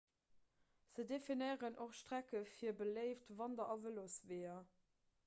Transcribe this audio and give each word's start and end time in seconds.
se 0.93 1.01
definéieren 1.15 1.77
och 1.85 1.93
strecke 1.99 2.41
fir 2.55 2.75
beléift 2.81 3.29
wander 3.43 3.69
a 3.75 3.77
vëlosweeër 3.85 4.65